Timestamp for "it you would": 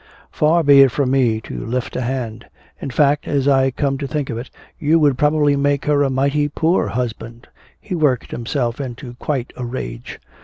4.39-5.15